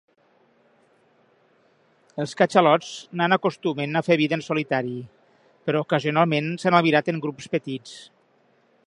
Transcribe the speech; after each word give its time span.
Els 2.23 2.33
catxalots 2.39 2.89
nan 3.21 3.37
acostumen 3.37 4.01
a 4.01 4.05
fer 4.09 4.19
vida 4.23 4.39
en 4.39 4.45
solitari, 4.47 4.97
però 5.69 5.85
ocasionalment 5.87 6.51
s'han 6.65 6.79
albirat 6.81 7.13
en 7.15 7.21
grups 7.27 7.53
petits. 7.59 7.97